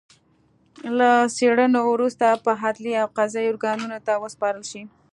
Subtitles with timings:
[0.97, 4.81] له څېړنو وروسته به عدلي او قضايي ارګانونو ته وسپارل شي